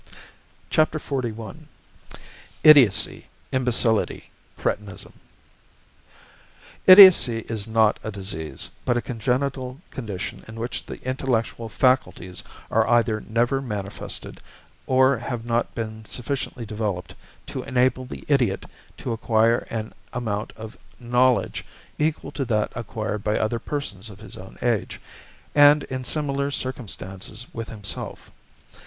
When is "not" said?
7.67-7.99, 15.45-15.75